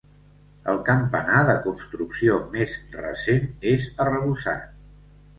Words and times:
El 0.71 0.77
campanar, 0.85 1.41
de 1.49 1.53
construcció 1.65 2.37
més 2.55 2.73
recent 2.95 3.45
és 3.73 3.85
arrebossat. 4.07 4.65